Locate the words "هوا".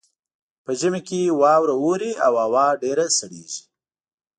2.43-2.67